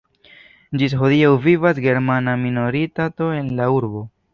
[0.83, 4.09] Ĝis hodiaŭ vivas germana minoritato en la urbo.